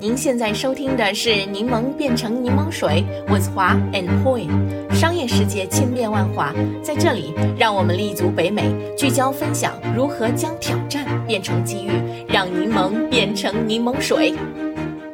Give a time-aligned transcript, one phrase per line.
[0.00, 4.48] 您现在收听的是《柠檬变成柠檬水》，with 华 and Poi。
[4.94, 11.90] 商业世界千变万化，在这里，让我们立足北美，聚焦分享如何将挑战变成机遇，
[12.26, 14.34] 让柠檬变成柠檬水。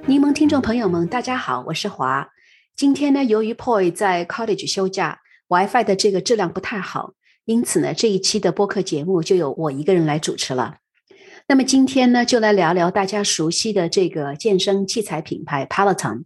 [0.07, 2.29] 柠檬听众朋友们，大家好，我是华。
[2.77, 5.19] 今天呢，由于 Poi 在 College 休假
[5.49, 7.15] ，WiFi 的这个质量不太好，
[7.45, 10.77] 因此呢，这一期的播客节目就由我一个人来主持了。
[11.49, 16.25] 那么今天呢，就来聊聊大家熟悉的这个健身器材品牌 Peloton。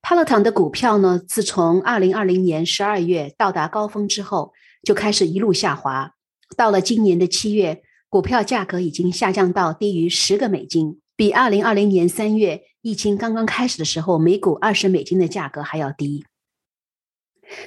[0.00, 6.12] Peloton 的股票呢，自从二零二零年十二月到达高峰之后，就开始一路下滑。
[6.56, 16.24] 到了今年的七月，股票价格已经下降到低于十个美金，比二零二零年三月疫情刚刚开始的时候每股二十美金的价格还要低。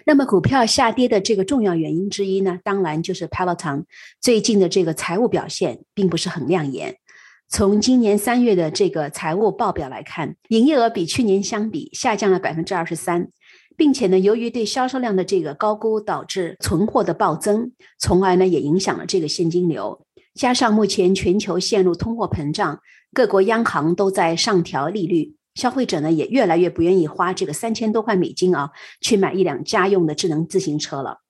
[0.05, 3.86] 那么股票下跌的这个重要原因之一呢，当然就是 Peloton
[4.20, 6.98] 最近的这个财务表现并不是很亮眼。
[7.50, 13.30] 从今年三月的这个财务报表来看，营业额比去年相比下降了百分之二十三，
[13.78, 20.06] 并且呢，由于对销售量的这个高估，导致存货的暴增，从而呢也影响了这个现金流。
[20.34, 22.81] 加上目前全球陷入通货膨胀，
[23.14, 25.36] 各国央行都在上调利率。
[25.58, 28.69] 消费者呢也越来越不愿意花这个三千多块美金啊，
[29.02, 31.22] 去买一辆家用的智能自行车了。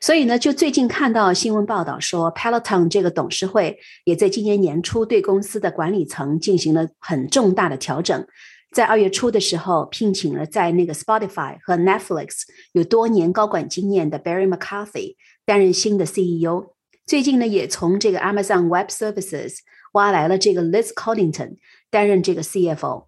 [0.00, 8.26] 所以呢，就最近看到新闻报道说，Peloton 这个董事会也在今年年初对公司的管理层进行了很重大的调整。
[8.72, 15.14] 在二月初的时候，聘请了在那个 Spotify 和 Netflix 有多年高管经验的 Barry McCarthy
[15.46, 16.74] 担任新的 CEO。
[17.06, 19.58] 最近呢，也从这个 Amazon Web Services
[19.92, 21.56] 挖来了这个 Liz Coddington
[21.88, 23.06] 担任这个 CFO。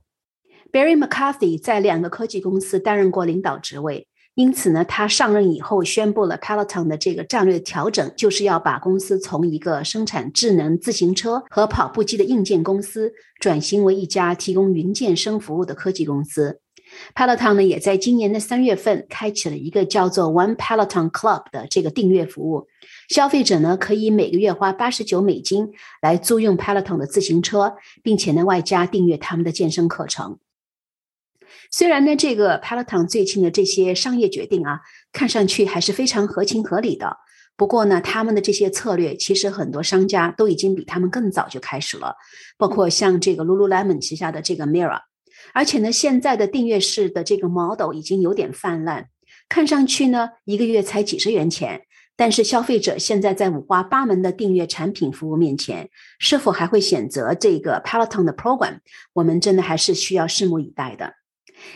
[0.73, 16.61] Barry McCarthy 在两个科技公司担任过领导职位，因此呢，他上任以后宣布了 Peloton 的这个战略调整，就是要把公司从一个生产智能自行车和跑步机的硬件公司，转型为一家提供云健身服务的科技公司。
[17.15, 22.67] Peloton 呢，也在今年的三月份开启了一个叫做 One Peloton Club 的这个订阅服务，
[23.09, 25.71] 消费者呢可以每个月花八十九美金
[26.03, 30.39] 来租用 Peloton 的自行车，并且呢外加订阅他们的健身课程。
[31.71, 34.81] 虽然呢，这个 Peloton 最近的这些商业决定啊，
[35.13, 37.17] 看上去还是非常合情合理的。
[37.57, 42.15] 不过呢，他们的这些策略，其实很多商家都已经比他们更早就开始了，
[42.59, 45.01] 包括像这个 Lululemon 旗下的这个 Mirror。
[45.55, 49.07] 而且呢，现在的订阅式的这个 model 已经有点泛滥，
[49.49, 51.83] 看上去呢，一个月才几十元钱。
[52.19, 58.79] 但是消费者现在在五花八门的订阅产品服务面前，是否还会选择这个 Peloton 的 program？
[59.13, 61.13] 我们真的还是需要拭目以待的。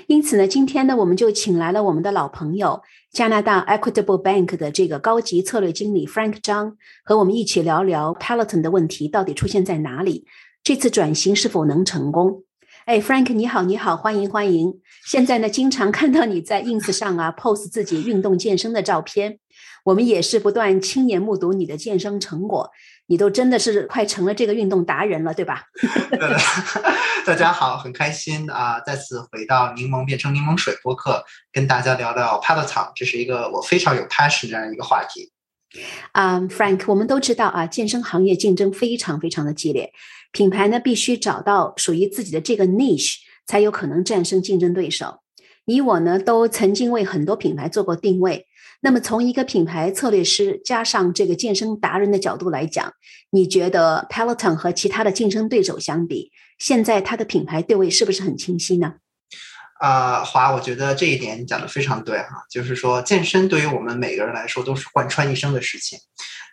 [0.07, 2.83] 因此呢，今天呢，我们就请来了我们的老朋友
[3.13, 10.27] 加拿大 Equitable Bank 的这个高级策略经理 Frank 张，和我们一起聊聊 Peloton 的问题到底出现在哪里，
[10.63, 12.45] 这次转型是否能成功？
[12.87, 14.81] 哎，Frank 你好，你好，欢迎欢迎！
[15.05, 19.39] 现在呢，经常看到你在 Ins 上啊 pose 自己运动健身的照片，
[19.85, 22.71] 我们也是不断亲眼目睹你的健身成果。
[23.11, 25.65] 你都真的是快成了这个运动达人了，对吧？
[27.27, 31.21] 大家好，很开心啊，再次回到柠檬变成柠檬水播客，
[31.53, 35.33] 跟大家聊聊 Peloton，这是一个我非常有 passion 这样一个话题。
[36.13, 39.93] 啊，Frank，我们都知道啊，健身行业竞争非常非常的激烈，
[40.31, 45.19] 品牌呢必须找到属于自己的这个 niche，才有可能战胜竞争对手。
[45.65, 48.47] 你我呢都曾经为很多品牌做过定位。
[48.83, 52.95] 那么，从一个品牌策略师加上这个健身达人的角度来讲，
[53.31, 58.95] 你觉得 Peloton 和其他的竞争对手相比，现在它的品牌定位是不是很清晰呢？
[59.81, 65.99] 啊，华，我觉得这一点讲的非常对哈，就是说健身对于我们每个人来说都是贯穿一生的事情，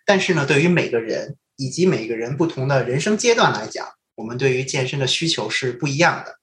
[0.06, 6.36] 但是呢，对于每个人以及每个人不同的人生阶段来讲，我们对于健身的需求是不一样的，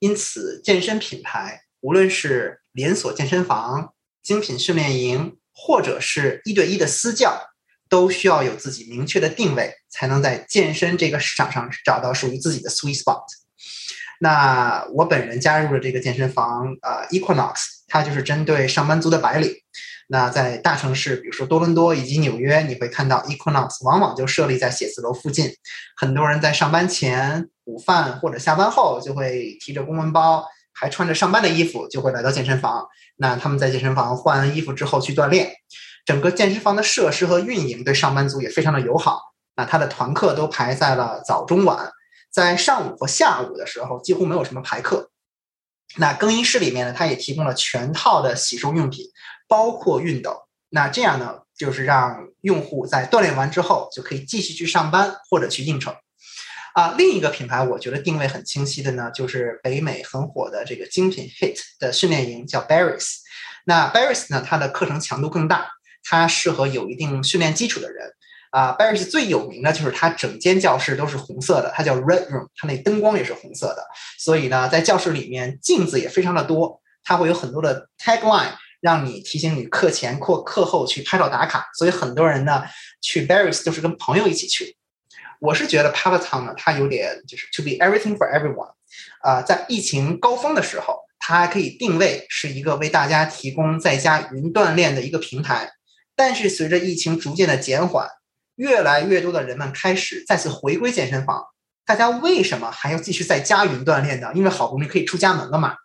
[0.00, 3.94] 因此，健身品牌无论是连锁健身房。
[4.28, 7.40] 精品训练营或者是一对一的私教，
[7.88, 13.22] 都需要有自己明确的定位，才能在健身这个市场上找到属于自己的 sweet spot。
[14.20, 17.54] 那我本人加入了这个健身房，呃，Equinox，
[17.86, 19.50] 它就是针对上班族的白领。
[20.08, 25.50] 那在大城市，比如说多伦多以及纽约，你会看到 Equinox 往往就设立在写字楼附近。
[25.96, 30.46] 很多人在上班前、午饭或者下班后，就会提着公文包。
[30.78, 32.86] 还穿着上班的衣服就会来到健身房。
[33.16, 35.52] 那他们在健身房换完衣服之后去锻炼，
[36.06, 39.20] 整个健身房的设施和运营对上班族也非常的友好。
[39.56, 41.90] 那他的团课都排在了早中晚，
[42.30, 45.10] 在上午和下午的时候几乎没有什么排课。
[45.96, 49.06] 那更衣室里面呢，他也提供了全套的洗漱用品，
[49.48, 50.42] 包括熨斗。
[50.68, 55.92] 那这样呢，就是让用户在锻炼完之后就可以继续去上班或者去应酬。
[56.74, 63.16] 啊，另一个品牌我觉得定位很清晰的呢，就是北美很火的这个精品 HIT 的训练营，叫 Barry's。
[63.64, 65.68] 那 Barry's 呢，它的课程强度更大，
[66.04, 68.12] 它适合有一定训练基础的人。
[68.50, 73.86] 啊，Barry's 最有名的就是它整间教室都是红色的，它叫 Red Room，它那灯光也是红色的。
[74.18, 81.68] 所以呢，在教室里面镜子也非常的多，它会有很多的 tagline，让你提醒你课前或课后去拍照打卡。
[81.76, 82.62] 所以很多人呢
[83.02, 84.77] 去 Barry's 就是跟朋友一起去。
[85.40, 88.72] 我是觉得 Peloton 呢，它有点就是 to be everything for everyone。
[89.22, 95.70] 啊，在疫情高峰的时候，它还可以定位是一个为大家提供在家云锻炼的一个平台。
[96.16, 98.08] 但是随着疫情逐渐的减缓，
[98.56, 101.44] 越来越多的人们开始再次回归健身房，
[101.86, 104.32] 大家为什么还要继续在家云锻炼呢？
[104.34, 105.76] 因为好不容易可以出家门了嘛。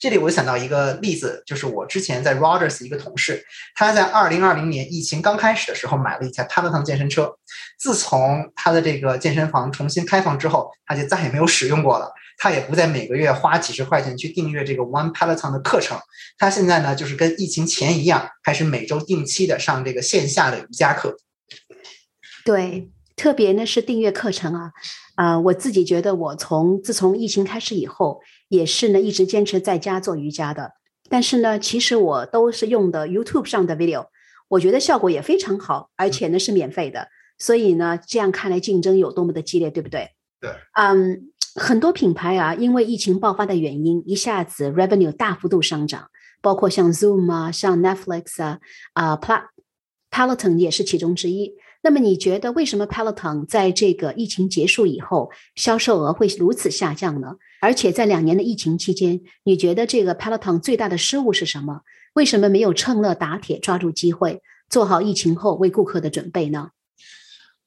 [0.00, 3.44] 这里我想到一个例子，就是我之前在 Rogers 一个同事，
[3.74, 7.36] 他在二零二零年疫情刚开始的时候买了一台 Peloton 健身车，
[7.78, 12.10] 自从他的这个健身房重新开放之后，他就再也没有使用过了。
[12.42, 15.98] 他也不再每个月花几十块钱去订阅这个 One Peloton 的课程，
[16.38, 21.18] 他现在呢就是跟疫情前一样，开始每周定期的上这个线下的瑜伽课。
[22.42, 24.72] 对，特别呢是订阅课程啊，
[25.16, 30.72] 啊，我自己觉得我从自从疫情开始以后，也是呢一直坚持在家做瑜伽的。
[31.08, 34.08] 但是呢，其实我都是用的 YouTube 上的 video，
[34.48, 37.08] 我觉得效果也非常好，而且呢是免费的。
[37.38, 40.10] 所以呢，这样看来竞争有多么的激烈，对不对？
[40.40, 40.50] 对。
[40.74, 46.10] 嗯，很多品牌啊，因为疫情爆发的原因，一下子 revenue 大幅度上涨，
[46.42, 48.58] 包括像 Zoom 啊，像 Netflix 啊，
[48.92, 49.44] 啊，Pal
[50.10, 51.54] Peloton 也是其中之一。
[51.82, 57.36] 那么你觉得为什么 Peloton 在这个疫情结束以后销售额会如此下降呢？
[57.60, 61.80] 而且在两年的疫情期间，你觉得这个 Peloton 最大的失误是什么？
[62.14, 66.70] 为什么没有趁热打铁，抓住机会，做好疫情后为顾客的准备呢？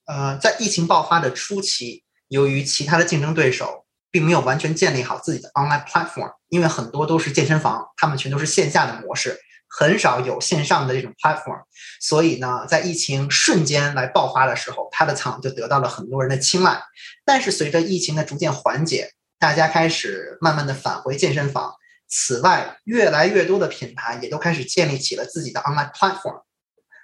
[0.05, 9.39] 呃，在疫情爆发的初期，由于其他的竞争对手并没有完全建立好自己的 online platform，因为很多都是健身房，他们全都是线下的模式。
[9.75, 11.63] 很少有线上的这种 platform，
[11.99, 16.79] 所以呢，在疫情瞬间来爆发的时候它的场就得到了很多人的青睐。
[17.25, 19.09] 但是随着疫情的逐渐缓解，
[19.39, 21.73] 大家开始慢慢的返回健身房。
[22.07, 26.43] 此外，越来越多的品牌也都开始建立起了自己的 online platform，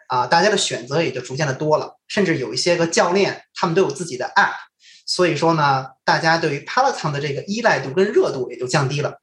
[0.07, 1.97] 啊，大家的选择也就逐渐的多了。
[2.07, 4.53] 甚至有一些个教练，他们都有自己的 app。
[5.07, 9.19] 所以说呢，大家对于 Peloton 的这个依赖度跟热度也就降低了。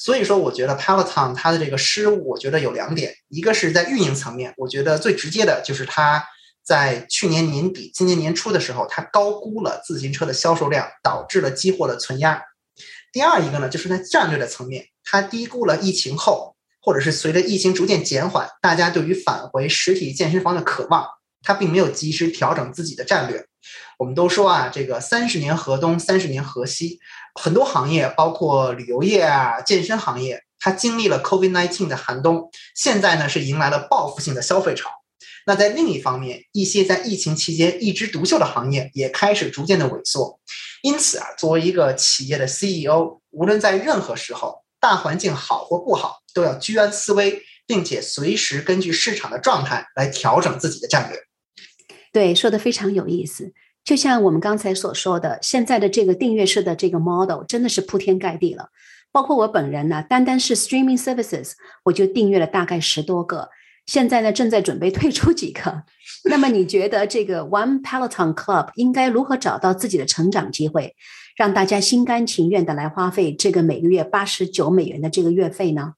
[0.00, 6.24] 所以说，我觉得 Peloton 它的这个失误，我觉得有两点，一个是在运营层面，我觉得最直接的就是它
[6.64, 12.42] 在去年年底、今年年初的时候，它高估了自行车的销售量，导致了激活的存压。
[13.12, 21.06] 第二一个呢，就是在战略的层面，它低估了疫情后，或者是随着疫情逐渐减缓，大家对于返回实体健身房的渴望，
[21.42, 23.44] 它并没有及时调整自己的战略。
[23.98, 26.98] 我们都说啊，这个三十年河东，三十年河西。
[27.34, 34.90] 很多行业，包括旅游业啊、健身行业，它经历了 COVID-19 的寒冬，现在呢是迎来了报复性的消费潮。
[35.46, 40.38] 那在另一方面，一些在疫情期间一枝独秀的行业也开始逐渐的萎缩。
[40.82, 51.18] 因此啊，作为一个企业的 CEO，无论在任何时候，大环境好或不好，都要居安思危，并且随时根据市场的状态来调整自己的战略。
[52.12, 53.52] 对，说的非常有意思。
[53.84, 58.68] 就像我们刚才所说的，现在的这个订阅式的这个 model 真的是铺天盖地了。
[59.12, 61.52] 包括我本人呢，单单是 streaming services
[61.84, 63.48] 我就订阅了大概十多个，
[63.86, 65.82] 现在呢正在准备退出几个。
[66.24, 70.94] 那么你觉得这个 One Peloton Club 应该如何找到自己的成长机会，
[71.34, 75.94] 让大家心甘情愿的来花费这个每个月八十九美元的这个月费呢？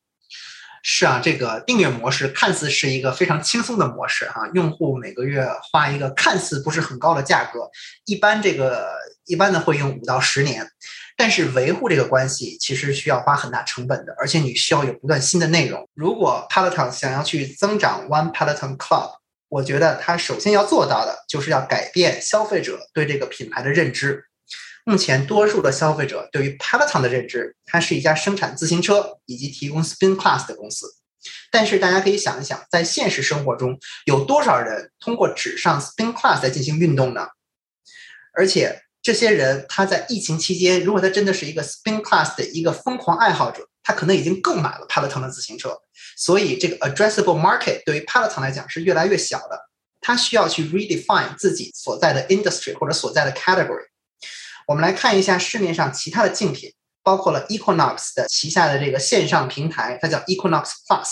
[0.82, 7.70] 是啊，这个订阅模式看似是一个非常轻松的模式啊，用户每个月花一个看似不是很高的价格，
[8.04, 8.88] 一般这个
[9.26, 10.68] 一般呢会用五到十年，
[11.16, 15.88] 但是维护这个关系其实需要花很大成本的，而且你需要有不断新的内容。
[15.94, 19.12] 如果 Peloton 想要去增长 One Peloton Club，
[19.48, 24.24] 我觉得它首先要做到的就是要改变消费者对这个品牌的认知。
[24.84, 30.86] 目前，多数的消费者对于 Peloton 的认知，它是一家生产自行车以及提供 Spin Class 的公司。
[31.52, 37.28] 但是，大家可以想一想，在现实生活中，有多少人通过只上 Spin Class 来进行运动呢？
[38.34, 45.78] 而且，这些人他在疫情期间，如果他真的是一个 Spin Class 的一个疯狂爱好者，他可能已经购买了 Peloton 的自行车。
[46.16, 49.68] 所以，这个 addressable market 对于 Peloton 来讲是越来越小的。
[50.00, 53.91] 他需要去 redefine 自己所在的 industry 或者所在的 category。
[54.66, 61.08] 我们来看一下市面上其他的竞品，包括了 Equinox 的旗下的这个线上平台，它叫 Equinox Plus，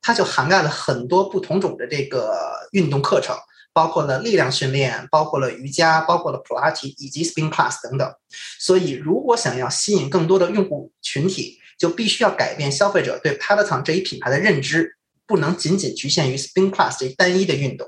[0.00, 3.36] 它就涵盖了很多不同种的这个运动课程，
[3.72, 8.12] 包括了力量训练，包括了瑜伽，包括了普拉提以及 spin class 等等。
[8.58, 17.86] 所以，如果想要吸引更多的用户群体，就必须要改变消费者对 Peloton 这一品牌的认知，不能仅仅局限于 spin class 这单一的运动。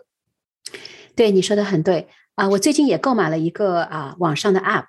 [1.15, 2.49] 对，你说的很对啊！
[2.49, 4.87] 我最近也购买了一个啊网上的 app，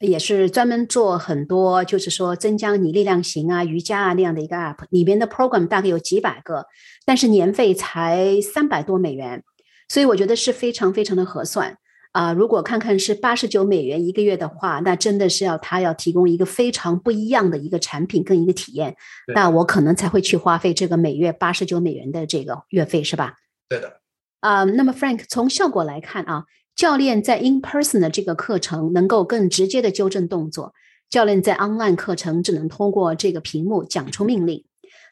[0.00, 6.66] 也是专门做很多，就是说增加你力量型啊、瑜伽啊那样的一个 app，里面的 program 大概有几百个，
[7.06, 9.44] 但是年费才三百多美元，
[9.88, 11.76] 所以我觉得是非常非常的合算
[12.12, 12.32] 啊！
[12.32, 18.96] 如果看看是八十九美元一个月的话，那真的是要他要提供一个非常不一样的一个产品跟一个体验，
[19.32, 23.36] 那我可能才会去花费这个每月八十九美元的这个月费，是吧？
[23.68, 24.00] 对的。
[24.40, 26.44] 啊，那么 Frank 从效果来看啊，
[26.80, 30.72] 教练在 in person 的这个课程能够更直接的纠正动作，
[31.10, 34.64] 教练在 online 课程只能通过这个屏幕讲出命令。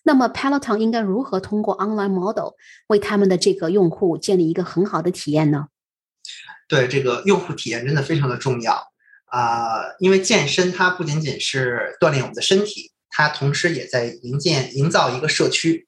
[0.02, 2.54] 那么 Peloton 应该如何通过 online model
[2.86, 5.66] 为他们的这个用户建立一个很好的体验呢？
[6.70, 8.82] 对，这个用户体验真的非常的重要
[9.26, 15.86] 啊，因为健身它不仅仅是锻炼我们的身体，它同时也在营建营造一个社区。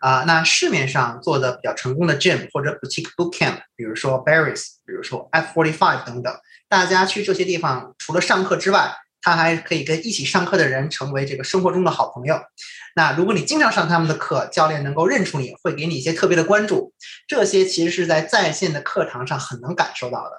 [0.00, 6.32] 啊，那市面上做的比较成功的 gym 或者 boutique boot camp，比如说 Barry's，比如说 F forty five 等等，
[6.68, 12.40] 大家去这些地方，除了上课之外，他还可以跟一起上课的人成为这个生活中的好朋友。
[12.94, 16.92] 那如果你经常上他们的课，教练能够认出你，会给你一些特别的关注。
[17.26, 20.30] 这些其实是在在线的课堂上很能感受到的。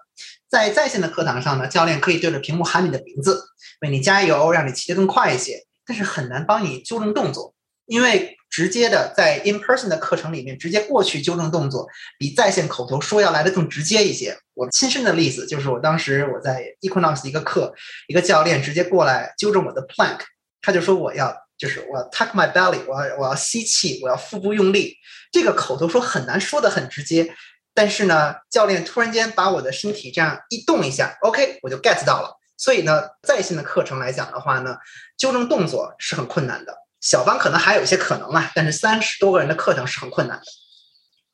[0.49, 3.43] 在在线的课堂上呢，教练可以对着屏幕喊你的名字，
[3.81, 7.53] 为你加油，让你骑得更快一些，但是很难帮你纠正动作，
[7.85, 8.38] 因为。
[8.49, 11.87] 直接的在 in person 的课程里面直接过去纠正动作，
[12.17, 14.37] 比在线口头说要来的更直接一些。
[14.53, 17.73] 我亲身的例子就是，我当时我在 Equinox 一个课，
[18.07, 20.19] 一个教练直接过来纠正我的 plank，
[20.61, 24.97] 他就说我要就是我要 tuck my belly，我要我要吸气，我要腹部用力。
[25.31, 27.33] 这个口头说很难说的很直接，
[27.73, 32.35] 但是呢，教练突然间把我的身体这样一动一下，OK，我就 get 到了。
[32.57, 34.75] 所以呢，在线的课程来讲的话呢，
[35.17, 36.75] 纠正动作是很困难的。
[37.01, 40.43] 小班可能还有一些可能啊，但是三十多个人的课程是很困难的。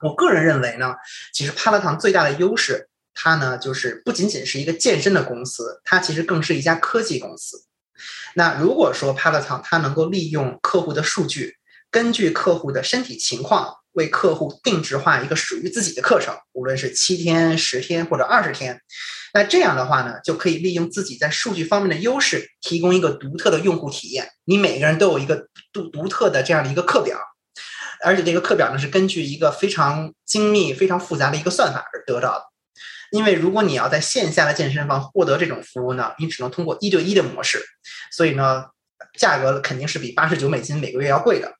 [0.07, 0.93] 我个人认为呢，
[1.33, 7.65] 其实帕拉堂最大的优势，它呢就是不仅仅是一个健身的公司，它其实更是一家科技公司。
[8.35, 11.57] 那如果说帕拉堂它能够利用客户的数据，
[11.89, 13.77] 根据客户的身体情况。
[13.95, 18.79] 为客户定制化一个属于自己的课程，无论是七天、十天或者二十天，
[19.33, 24.29] 那这样的话呢，就可以利用自己在数据方面的优势，提供一个独特的用户体验。
[24.45, 27.17] 你每个人都有一个独独特的这样的一个课表，
[28.03, 32.43] 而且这个课表呢是根据一个非常精密、非常复杂的一个算法而得到的。
[33.11, 37.63] 因为如果你要在线下的健身房获得这种服务呢，你只能通过一对一的模式，
[38.11, 38.65] 所以呢，
[39.17, 41.53] 价格肯定是比八十九美金每个月要贵的。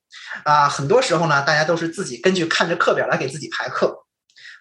[0.43, 4.03] 啊，很多时候呢，大家都是自己根据看着课表来给自己排课。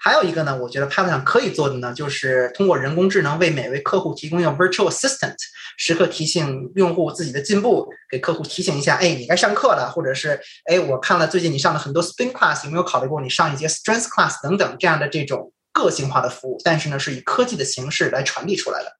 [0.00, 5.34] 还有一个呢，我觉得 Peloton 可以做的呢，就是通过人工智能为每位客户提供一个 virtual assistant，
[5.78, 16.60] 时刻提醒用户自己的进步，给客户提醒一下，哎，你该上课了，或者是哎，我看了最近你上了很多 spin class，有没有考虑过你上一节 strength class 等等这样的这种个性化的服务？
[16.62, 18.92] 但是呢，是以科技的形式来传递出来的。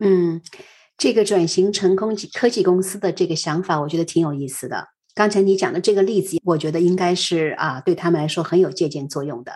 [0.00, 0.40] 嗯，
[0.96, 4.88] 这个转型成功科技公司的这个想法，我觉得挺有意思的。
[5.14, 9.52] 刚才你讲的这个例子，我觉得应该是啊，对他们来说很有借鉴作用的。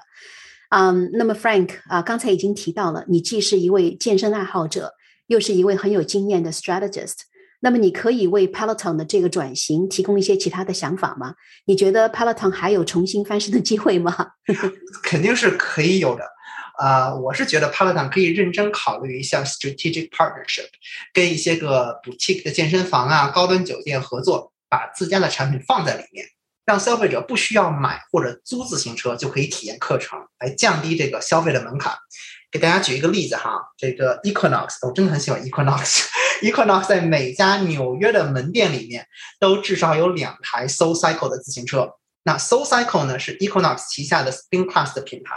[0.71, 4.95] 嗯，那么 Frank 啊，刚才已经提到了，你既是一位健身爱好者，
[5.29, 7.15] 又是一位很有经验的 strategist。
[7.61, 11.35] 那么，你可以为 Peloton 的这个转型提供一些其他的想法吗？
[11.67, 14.15] 你觉得 Peloton 还有重新翻身的机会吗？
[15.03, 16.25] 肯定是可以有的。
[16.79, 20.67] 啊，我是觉得 Peloton 可以认真考虑一下 strategic partnership，
[21.13, 24.53] 跟一些个 boutique 的健身房啊、高端酒店合作。
[24.75, 26.27] 把自家的产品放在里面，
[26.65, 31.95] 让消费者不需要买或者租自行车就可以体验课程，来降低这个消费的门槛。
[32.51, 36.07] 给大家举一个例子哈，这个 Equinox，我真的很喜欢 Equinox。
[36.43, 39.07] Equinox 在每家纽约的门店里面
[39.39, 41.93] 都至少有两台 Soul Cycle 的自行车。
[42.25, 45.37] 那 Soul Cycle 呢是 Equinox 旗下的 Spin Class 的品牌。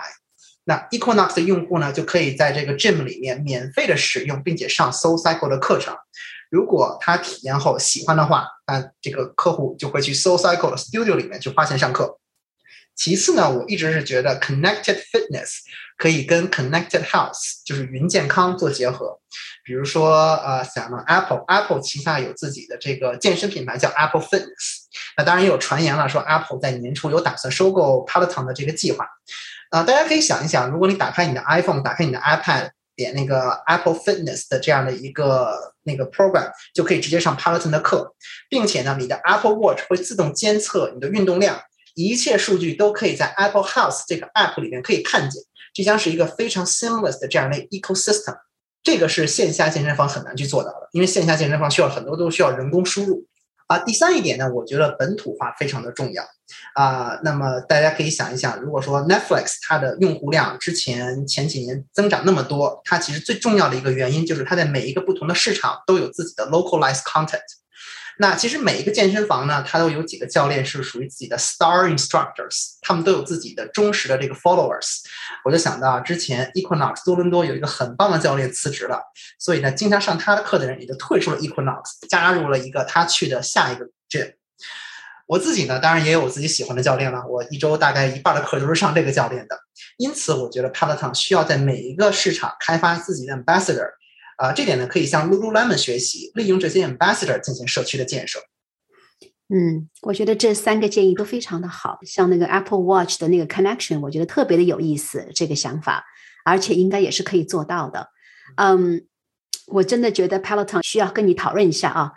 [0.63, 5.95] 那 Equinox 的用户呢就可以在这个 Gym 里面免费的使用，并且上 Soul Cycle 的课程。
[6.49, 12.19] 如果他体验后喜欢的话，那这个客户就会去 Soul Cycle Studio 里面去花钱上课。
[12.95, 15.59] 其次呢，我一直是觉得 Connected Fitness
[15.97, 19.19] 可以跟 Connected Health，就是云健康做结合。
[19.63, 24.87] 比如说，呃，想到 Apple，Apple 旗下有自己的这个健身品牌叫 Apple Fitness。
[25.15, 29.07] 那当然也有传言了，说 Apple 在年初有打算收购 Peloton 的这个计划。
[29.69, 32.71] 啊，大家可以想一想，如果你打开你的 iPhone，打开你的 iPad。
[32.97, 38.13] 点那个 Apple Fitness 的这样的一个那个 program，就可以直接上 Peloton 的课，
[38.49, 41.61] 并且呢，你的 Apple Watch 会自动监测你的运动量，
[41.95, 45.41] 一切数据都可以在 Apple House 这个 app 里面可以看见。
[45.73, 48.35] 这将是一个非常 seamless 的这样的 ecosystem。
[48.83, 53.25] 这个是线下健身房很难去做到的，因为线下健身房需要很多都需要人工输入。
[53.67, 56.23] 啊，第三一点呢，我觉得本土化非常的重要。
[56.73, 67.41] 啊，那么大家可以想一想，如果说 Netflix 它的用户量之前前几年增长那么多，它其实最重要的一个原因就是它在每一个不同的市场都有自己的 localized content。
[68.19, 75.01] 那其实每一个健身房呢，它都有几个教练是属于自己的 star instructors，他们都有自己的忠实的这个 followers。
[75.45, 78.99] 我就想到之前 Equinox 多伦多有一个很棒的教练辞职了，
[79.37, 84.33] 所以呢，经常上他的课的人也就退出了 Equinox，加入了一个他去的下一个 gym。
[85.27, 89.59] 我自己呢，当然也有我自己喜欢的教练了，我一周大概一半的课都是上这个教练的。
[89.97, 93.89] 因此，我觉得 Peloton 需要在每一个市场开发自己的 ambassador。
[94.37, 98.39] 啊，这点呢可以向 Lululemon 学习，利用这些 ambassador 进行社区的建设。
[99.49, 106.03] 嗯，我觉得这三个建议都非常的好，像那个 Apple Watch 的那个 connection，我觉得特别的有意思，这个想法，
[106.43, 108.09] 而且应该也是可以做到的。
[108.57, 109.05] 嗯，
[109.67, 112.11] 我真的觉得 Peloton 需要跟你讨论一下啊。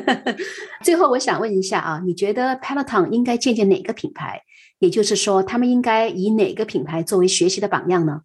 [0.84, 4.42] 最后，我想问一下啊，你觉得 Peloton 应该借鉴哪个品牌？
[4.78, 8.20] 也就是说，他们应该以哪个品牌作为学习的榜样呢？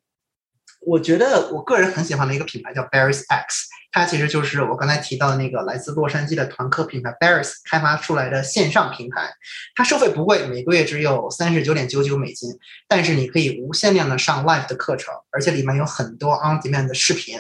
[0.85, 9.33] 我觉得我个人很喜欢的一个品牌叫 Barry's X，它其实就是我刚才提到的那个来自洛杉矶的团课品牌 Barry's 开发出来的线上平台。
[9.75, 12.49] 它收费不贵，每个月只有三十九点九九美金，
[12.87, 17.39] 但是你可以无限量的上 live 的课程，而且里面有很多 on demand 的视频。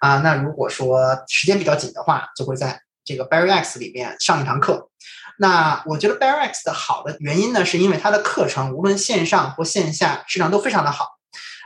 [0.00, 4.88] 啊，那如果说时间比较紧的话，就会在这个 Barry X 里面上一堂课。
[5.38, 11.15] 那我觉得 Barry X 的好的原因呢，是因为它的课程无论线上或线下质量都非常的好。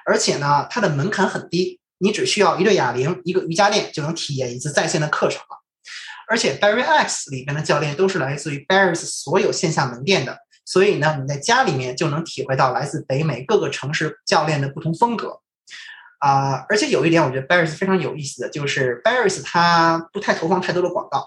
[0.07, 5.61] 而且呢，它的门槛很低，你只需要一对哑铃、一个瑜伽垫就能体验一次在线的课程了。
[6.29, 15.41] 而且 Barry X 里边的教练都是来自于 Barry's 所有线下门店的，所以呢，你在家里面就能体会到来自北美各个城市教练的不同风格。
[16.21, 21.27] 啊，而且有一点我觉得 Barry's 非常有意思的就是 Barry's 它不太投放太多的广告，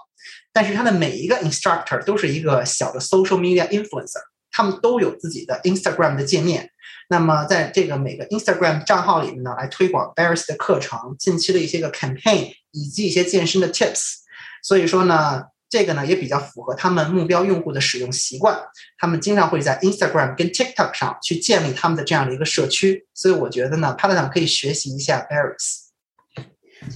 [0.52, 6.70] 但是它的每一个 instructor 都是一个小的 social media influencer，他们都有自己的 Instagram 的界面。
[7.10, 14.14] 那么，在这个每个 Instagram 账号里面呢，来推广 Barry's 的课程、近期的一些个 campaign 以及一些健身的 tips。
[14.62, 18.58] 所以说呢，这个呢也比较符合他们目标用户的使用习惯。
[18.98, 23.06] 他们经常会在 Instagram 跟 TikTok 上去建立他们的这样的一个社区。
[23.12, 25.84] 所以我觉得呢 p a t a 可以学习一下 Barry's。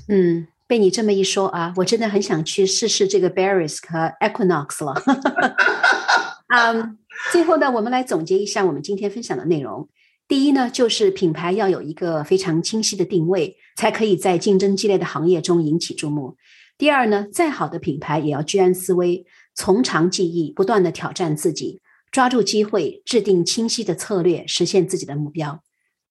[0.08, 5.02] 嗯，被你这么一说啊，我真的很想去试试这个 Barry's 和 Equinox 了。
[6.48, 6.98] 嗯，
[7.30, 9.86] 最后呢，我们来总结一下我们今天分享的内容。
[10.28, 16.36] 第一呢，就是品牌要有一个非常清晰的定位，才可以在竞争激烈的行业中引起注目。
[16.76, 21.80] 第二呢，再好的品牌也要居安思危，从长计议，不断的挑战自己，
[22.12, 25.62] 抓住机会，制定清晰的策略，实现自己的目标。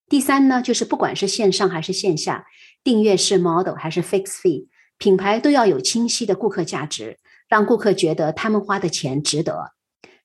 [0.10, 2.47] 第三呢，就是不管是线上还是线下，
[2.84, 4.65] 订阅式 model 还是 fix fee，
[4.97, 9.73] 品牌都要有清晰的顾客价值，让顾客觉得他们花的钱值得。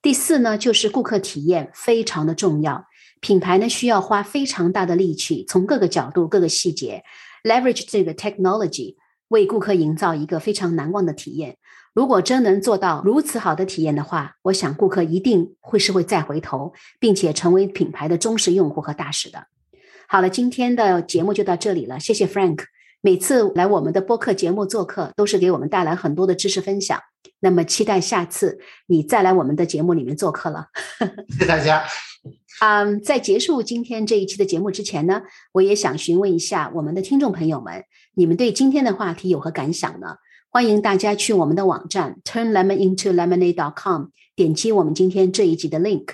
[0.01, 2.87] 第四呢，就是顾客体验非常的重要。
[3.23, 7.05] 品牌呢需要花非常大的力气，从各个角度、各个细节
[7.45, 8.97] ，leverage 这个 technology
[9.29, 11.57] 为顾客营造一个非常难忘的体验。
[11.95, 19.47] 如果真能做到如此好的体验的话，我想顾客一定会是会再回头，并且成为品牌的忠实用户和大使的。
[20.09, 22.65] 好了，今天的节目就到这里了，谢谢 Frank。
[23.01, 26.99] 每次来我们的播客节目做客，都是给我们带来很多的知识分享。
[27.43, 30.69] 那么期待下次你再来我们的节目里面做客了。
[31.29, 31.83] 谢谢大家。
[32.61, 40.17] 嗯，在结束今天这一期的节目之前呢，我也想询问一下我们的听众朋友们，你们对今天的话题有何感想呢？
[40.49, 44.05] 欢迎大家去我们的网站 turnlemonintolemonade.com
[44.37, 46.07] 点击我们今天这一集的 link。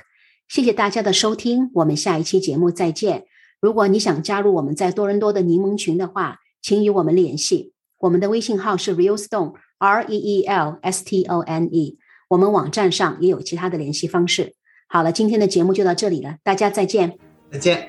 [0.48, 3.26] 谢谢大家的收听，我们下一期节目再见。
[3.60, 14.54] 如果你想加入我们在多伦多的柠檬群的话，请与我们联系，我们的微信号是 realstone r e e l s t o n e，我们网站上也有其他的联系方式。
[14.88, 17.14] 好了，今天的节目就到这里了，大家再见。
[17.50, 17.88] 再见。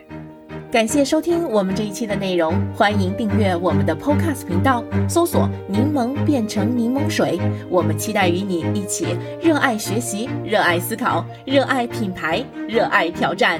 [0.71, 7.39] 感谢收听我们这一期的内容，欢迎订阅我们的 Podcast 频道，搜索“柠檬变成柠檬水”。
[7.71, 13.59] 我们期待与你一起热爱学习、热爱思考、热爱品牌、热爱挑战。